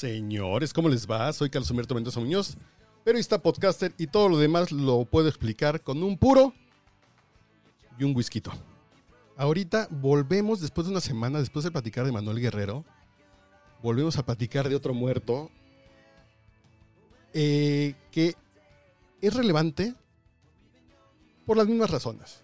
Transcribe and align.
Señores, 0.00 0.72
¿cómo 0.72 0.88
les 0.88 1.06
va? 1.06 1.30
Soy 1.30 1.50
Carlos 1.50 1.70
Humberto 1.70 1.94
Mendoza 1.94 2.20
Muñoz, 2.20 2.56
periodista, 3.04 3.42
podcaster 3.42 3.92
y 3.98 4.06
todo 4.06 4.30
lo 4.30 4.38
demás 4.38 4.72
lo 4.72 5.04
puedo 5.04 5.28
explicar 5.28 5.82
con 5.82 6.02
un 6.02 6.16
puro 6.16 6.54
y 7.98 8.04
un 8.04 8.16
whisky. 8.16 8.42
Ahorita 9.36 9.88
volvemos, 9.90 10.62
después 10.62 10.86
de 10.86 10.92
una 10.92 11.02
semana, 11.02 11.38
después 11.38 11.66
de 11.66 11.70
platicar 11.70 12.06
de 12.06 12.12
Manuel 12.12 12.40
Guerrero, 12.40 12.82
volvemos 13.82 14.16
a 14.16 14.24
platicar 14.24 14.70
de 14.70 14.74
otro 14.74 14.94
muerto 14.94 15.50
eh, 17.34 17.94
que 18.10 18.36
es 19.20 19.34
relevante 19.34 19.94
por 21.44 21.58
las 21.58 21.66
mismas 21.66 21.90
razones. 21.90 22.42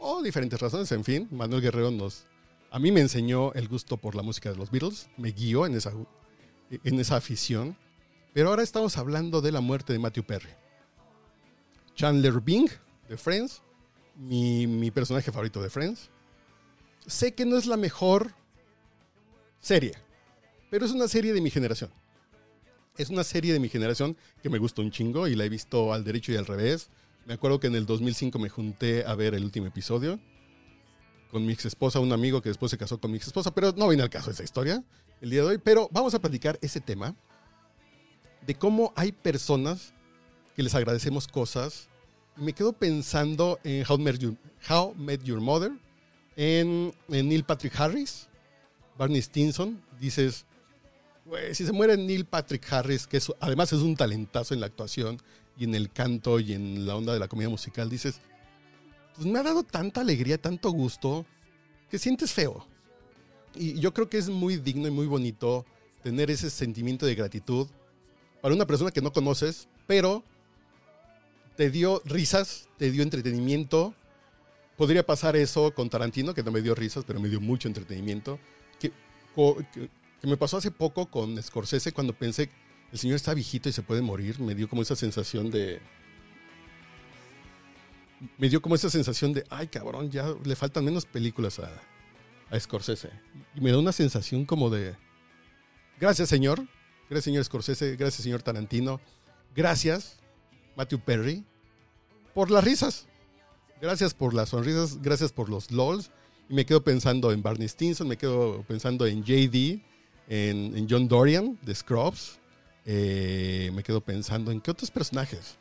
O 0.00 0.20
diferentes 0.20 0.60
razones, 0.60 0.90
en 0.90 1.04
fin. 1.04 1.28
Manuel 1.30 1.62
Guerrero 1.62 1.92
nos... 1.92 2.24
A 2.72 2.80
mí 2.80 2.90
me 2.90 3.02
enseñó 3.02 3.52
el 3.52 3.68
gusto 3.68 3.98
por 3.98 4.16
la 4.16 4.22
música 4.22 4.50
de 4.50 4.56
los 4.56 4.72
Beatles, 4.72 5.08
me 5.16 5.30
guió 5.30 5.64
en 5.64 5.76
esa 5.76 5.92
en 6.70 7.00
esa 7.00 7.16
afición. 7.16 7.76
Pero 8.32 8.50
ahora 8.50 8.62
estamos 8.62 8.98
hablando 8.98 9.40
de 9.40 9.52
la 9.52 9.60
muerte 9.60 9.92
de 9.92 9.98
Matthew 9.98 10.24
Perry. 10.24 10.50
Chandler 11.94 12.40
Bing, 12.40 12.68
de 13.08 13.16
Friends, 13.16 13.62
mi, 14.16 14.66
mi 14.66 14.90
personaje 14.90 15.32
favorito 15.32 15.62
de 15.62 15.70
Friends. 15.70 16.10
Sé 17.06 17.34
que 17.34 17.46
no 17.46 17.56
es 17.56 17.66
la 17.66 17.76
mejor 17.76 18.34
serie, 19.60 19.94
pero 20.70 20.84
es 20.84 20.92
una 20.92 21.08
serie 21.08 21.32
de 21.32 21.40
mi 21.40 21.50
generación. 21.50 21.90
Es 22.98 23.10
una 23.10 23.24
serie 23.24 23.52
de 23.52 23.60
mi 23.60 23.68
generación 23.68 24.16
que 24.42 24.50
me 24.50 24.58
gusta 24.58 24.82
un 24.82 24.90
chingo 24.90 25.28
y 25.28 25.34
la 25.34 25.44
he 25.44 25.48
visto 25.48 25.92
al 25.92 26.04
derecho 26.04 26.32
y 26.32 26.36
al 26.36 26.46
revés. 26.46 26.88
Me 27.26 27.34
acuerdo 27.34 27.60
que 27.60 27.66
en 27.66 27.74
el 27.74 27.86
2005 27.86 28.38
me 28.38 28.48
junté 28.48 29.04
a 29.06 29.14
ver 29.14 29.34
el 29.34 29.44
último 29.44 29.66
episodio 29.66 30.18
con 31.30 31.44
mi 31.44 31.52
ex 31.52 31.64
esposa, 31.64 32.00
un 32.00 32.12
amigo 32.12 32.40
que 32.40 32.48
después 32.48 32.70
se 32.70 32.78
casó 32.78 32.98
con 32.98 33.10
mi 33.10 33.16
ex 33.16 33.26
esposa, 33.26 33.52
pero 33.52 33.72
no 33.76 33.88
viene 33.88 34.02
al 34.02 34.10
caso 34.10 34.30
esa 34.30 34.44
historia 34.44 34.82
el 35.20 35.30
día 35.30 35.42
de 35.42 35.48
hoy. 35.48 35.58
Pero 35.58 35.88
vamos 35.90 36.14
a 36.14 36.20
platicar 36.20 36.58
ese 36.62 36.80
tema 36.80 37.14
de 38.46 38.54
cómo 38.54 38.92
hay 38.96 39.12
personas 39.12 39.92
que 40.54 40.62
les 40.62 40.74
agradecemos 40.74 41.26
cosas. 41.26 41.88
Me 42.36 42.52
quedo 42.52 42.72
pensando 42.72 43.58
en 43.64 43.84
How 43.88 43.98
Met 43.98 44.18
Your, 44.18 44.36
How 44.68 44.94
Met 44.94 45.22
Your 45.22 45.40
Mother, 45.40 45.72
en, 46.36 46.94
Neil 47.08 47.44
Patrick 47.44 47.78
Harris, 47.78 48.28
Barney 48.96 49.20
Stinson. 49.20 49.82
Dices, 49.98 50.46
si 51.52 51.66
se 51.66 51.72
muere 51.72 51.96
Neil 51.96 52.24
Patrick 52.24 52.70
Harris, 52.72 53.06
que 53.06 53.20
además 53.40 53.72
es 53.72 53.80
un 53.80 53.96
talentazo 53.96 54.54
en 54.54 54.60
la 54.60 54.66
actuación 54.66 55.18
y 55.58 55.64
en 55.64 55.74
el 55.74 55.90
canto 55.90 56.38
y 56.38 56.52
en 56.52 56.86
la 56.86 56.96
onda 56.96 57.12
de 57.12 57.18
la 57.18 57.28
comedia 57.28 57.48
musical, 57.48 57.88
dices, 57.88 58.20
pues 59.16 59.26
me 59.26 59.38
ha 59.38 59.42
dado 59.42 59.62
tanta 59.62 60.02
alegría, 60.02 60.38
tanto 60.38 60.70
gusto, 60.70 61.26
que 61.90 61.98
sientes 61.98 62.32
feo. 62.32 62.66
Y 63.54 63.80
yo 63.80 63.92
creo 63.94 64.08
que 64.08 64.18
es 64.18 64.28
muy 64.28 64.56
digno 64.56 64.86
y 64.86 64.90
muy 64.90 65.06
bonito 65.06 65.64
tener 66.02 66.30
ese 66.30 66.50
sentimiento 66.50 67.06
de 67.06 67.14
gratitud 67.14 67.66
para 68.42 68.54
una 68.54 68.66
persona 68.66 68.90
que 68.90 69.00
no 69.00 69.12
conoces, 69.12 69.68
pero 69.86 70.22
te 71.56 71.70
dio 71.70 72.02
risas, 72.04 72.68
te 72.76 72.90
dio 72.90 73.02
entretenimiento. 73.02 73.94
Podría 74.76 75.06
pasar 75.06 75.36
eso 75.36 75.74
con 75.74 75.88
Tarantino, 75.88 76.34
que 76.34 76.42
no 76.42 76.52
me 76.52 76.60
dio 76.60 76.74
risas, 76.74 77.04
pero 77.06 77.18
me 77.18 77.30
dio 77.30 77.40
mucho 77.40 77.66
entretenimiento. 77.66 78.38
Que, 78.78 78.92
que, 79.72 79.88
me 80.22 80.36
pasó 80.36 80.58
hace 80.58 80.70
poco 80.70 81.06
con 81.06 81.42
Scorsese 81.42 81.92
cuando 81.92 82.12
pensé, 82.12 82.50
el 82.92 82.98
señor 82.98 83.16
está 83.16 83.32
viejito 83.32 83.70
y 83.70 83.72
se 83.72 83.82
puede 83.82 84.02
morir. 84.02 84.38
Me 84.38 84.54
dio 84.54 84.68
como 84.68 84.82
esa 84.82 84.96
sensación 84.96 85.50
de, 85.50 85.80
me 88.38 88.48
dio 88.48 88.62
como 88.62 88.74
esa 88.74 88.90
sensación 88.90 89.32
de, 89.32 89.44
ay 89.50 89.68
cabrón, 89.68 90.10
ya 90.10 90.34
le 90.44 90.56
faltan 90.56 90.84
menos 90.84 91.04
películas 91.04 91.58
a, 91.58 91.70
a 92.50 92.58
Scorsese. 92.58 93.10
Y 93.54 93.60
me 93.60 93.70
da 93.70 93.78
una 93.78 93.92
sensación 93.92 94.44
como 94.44 94.70
de, 94.70 94.94
gracias 96.00 96.28
señor, 96.28 96.66
gracias 97.08 97.24
señor 97.24 97.44
Scorsese, 97.44 97.96
gracias 97.96 98.22
señor 98.22 98.42
Tarantino, 98.42 99.00
gracias 99.54 100.18
Matthew 100.76 101.00
Perry 101.00 101.44
por 102.34 102.50
las 102.50 102.64
risas, 102.64 103.06
gracias 103.80 104.14
por 104.14 104.34
las 104.34 104.50
sonrisas, 104.50 105.00
gracias 105.00 105.32
por 105.32 105.48
los 105.48 105.70
LOLs. 105.70 106.10
Y 106.48 106.54
me 106.54 106.64
quedo 106.64 106.84
pensando 106.84 107.32
en 107.32 107.42
Barney 107.42 107.66
Stinson, 107.66 108.06
me 108.06 108.16
quedo 108.16 108.62
pensando 108.68 109.06
en 109.06 109.24
JD, 109.24 109.80
en, 110.28 110.86
John 110.88 111.08
Dorian 111.08 111.58
de 111.62 111.74
Scrubs, 111.74 112.38
eh, 112.84 113.70
me 113.74 113.82
quedo 113.82 114.00
pensando 114.00 114.52
en 114.52 114.60
qué 114.60 114.70
otros 114.70 114.90
personajes. 114.90 115.56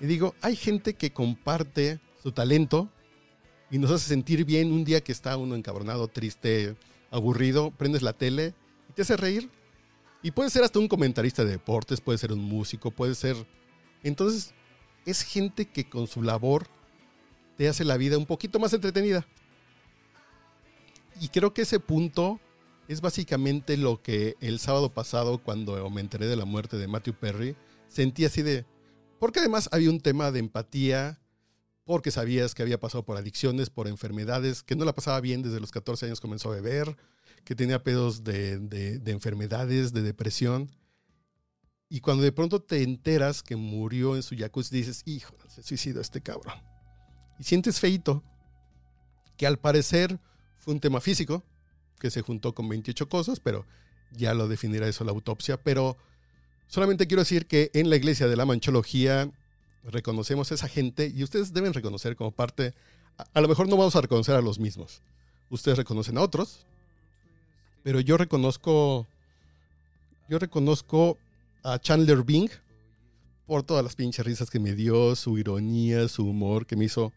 Y 0.00 0.06
digo, 0.06 0.34
hay 0.40 0.56
gente 0.56 0.94
que 0.94 1.12
comparte 1.12 2.00
su 2.22 2.32
talento 2.32 2.88
y 3.70 3.78
nos 3.78 3.90
hace 3.90 4.08
sentir 4.08 4.44
bien 4.44 4.72
un 4.72 4.84
día 4.84 5.00
que 5.00 5.12
está 5.12 5.36
uno 5.36 5.54
encabronado, 5.54 6.08
triste, 6.08 6.76
aburrido, 7.10 7.70
prendes 7.72 8.02
la 8.02 8.12
tele 8.12 8.54
y 8.88 8.92
te 8.92 9.02
hace 9.02 9.16
reír. 9.16 9.50
Y 10.22 10.30
puede 10.30 10.50
ser 10.50 10.64
hasta 10.64 10.78
un 10.78 10.88
comentarista 10.88 11.44
de 11.44 11.52
deportes, 11.52 12.00
puede 12.00 12.18
ser 12.18 12.32
un 12.32 12.40
músico, 12.40 12.90
puede 12.90 13.14
ser... 13.14 13.36
Entonces, 14.02 14.54
es 15.06 15.22
gente 15.22 15.66
que 15.66 15.88
con 15.88 16.06
su 16.06 16.22
labor 16.22 16.66
te 17.56 17.68
hace 17.68 17.84
la 17.84 17.96
vida 17.96 18.18
un 18.18 18.26
poquito 18.26 18.58
más 18.58 18.72
entretenida. 18.72 19.26
Y 21.20 21.28
creo 21.28 21.52
que 21.52 21.62
ese 21.62 21.80
punto 21.80 22.40
es 22.86 23.00
básicamente 23.00 23.76
lo 23.76 24.00
que 24.00 24.36
el 24.40 24.58
sábado 24.60 24.92
pasado, 24.92 25.38
cuando 25.38 25.88
me 25.90 26.00
enteré 26.00 26.26
de 26.26 26.36
la 26.36 26.44
muerte 26.44 26.76
de 26.76 26.88
Matthew 26.88 27.14
Perry, 27.14 27.56
sentí 27.88 28.24
así 28.24 28.42
de, 28.42 28.64
porque 29.18 29.40
además 29.40 29.68
había 29.72 29.90
un 29.90 30.00
tema 30.00 30.30
de 30.30 30.40
empatía, 30.40 31.20
porque 31.84 32.10
sabías 32.10 32.54
que 32.54 32.62
había 32.62 32.78
pasado 32.78 33.04
por 33.04 33.16
adicciones, 33.16 33.70
por 33.70 33.88
enfermedades, 33.88 34.62
que 34.62 34.76
no 34.76 34.84
la 34.84 34.94
pasaba 34.94 35.20
bien 35.20 35.42
desde 35.42 35.60
los 35.60 35.70
14 35.70 36.06
años 36.06 36.20
comenzó 36.20 36.50
a 36.50 36.56
beber, 36.56 36.96
que 37.44 37.54
tenía 37.54 37.82
pedos 37.82 38.24
de, 38.24 39.00
enfermedades, 39.06 39.92
de 39.92 40.02
depresión. 40.02 40.70
Y 41.88 42.00
cuando 42.00 42.24
de 42.24 42.32
pronto 42.32 42.60
te 42.60 42.82
enteras 42.82 43.42
que 43.42 43.56
murió 43.56 44.16
en 44.16 44.22
su 44.22 44.36
jacuzzi, 44.36 44.76
dices, 44.76 45.02
hijo, 45.06 45.34
se 45.48 45.62
suicidó 45.62 46.00
este 46.00 46.20
cabrón. 46.20 46.60
Y 47.38 47.44
sientes 47.44 47.80
feito, 47.80 48.22
que 49.38 49.46
al 49.46 49.58
parecer 49.58 50.20
fue 50.58 50.74
un 50.74 50.80
tema 50.80 51.00
físico, 51.00 51.42
que 51.98 52.10
se 52.10 52.20
juntó 52.20 52.54
con 52.54 52.68
28 52.68 53.08
cosas, 53.08 53.40
pero 53.40 53.66
ya 54.12 54.34
lo 54.34 54.46
definirá 54.48 54.86
eso 54.86 55.04
la 55.04 55.12
autopsia. 55.12 55.62
Pero 55.62 55.96
Solamente 56.68 57.06
quiero 57.06 57.22
decir 57.22 57.46
que 57.46 57.70
en 57.72 57.88
la 57.88 57.96
iglesia 57.96 58.28
de 58.28 58.36
la 58.36 58.44
manchología 58.44 59.30
reconocemos 59.84 60.52
a 60.52 60.54
esa 60.54 60.68
gente 60.68 61.10
y 61.14 61.22
ustedes 61.22 61.54
deben 61.54 61.72
reconocer 61.72 62.14
como 62.14 62.30
parte, 62.30 62.74
a, 63.32 63.40
lo 63.40 63.48
mejor 63.48 63.68
no 63.68 63.76
vamos 63.76 63.96
a 63.96 64.02
reconocer 64.02 64.34
a 64.34 64.42
los 64.42 64.58
mismos, 64.58 65.00
ustedes 65.48 65.78
reconocen 65.78 66.18
a 66.18 66.20
otros, 66.20 66.66
pero 67.82 68.00
yo 68.00 68.18
reconozco, 68.18 69.06
yo 70.28 70.38
reconozco 70.38 71.16
a 71.64 71.78
Chandler 71.78 72.22
Bing 72.22 72.50
por 73.46 73.62
todas 73.62 73.82
las 73.82 73.96
pinches 73.96 74.26
risas 74.26 74.50
que 74.50 74.60
me 74.60 74.74
dio, 74.74 75.16
su 75.16 75.38
ironía, 75.38 76.06
su 76.06 76.26
humor, 76.26 76.66
que 76.66 76.76
me 76.76 76.84
hizo 76.84 77.14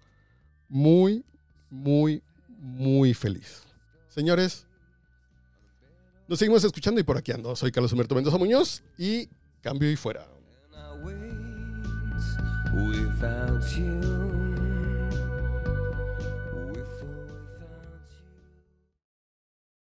muy, 0.70 1.26
muy, 1.70 2.24
muy 2.48 3.14
feliz. 3.14 3.64
Señores, 4.08 4.66
nos 6.30 6.40
seguimos 6.40 6.64
escuchando 6.64 7.02
y 7.02 7.04
por 7.04 7.18
aquí 7.18 7.34
ando. 7.34 7.54
Soy 7.58 7.74
Carlos 7.74 7.92
Humberto 7.92 8.16
Mendoza 8.16 8.38
Muñoz 8.38 8.82
y 8.98 9.28
Cambio 9.62 9.92
y 9.92 9.96
fuera. 9.96 10.28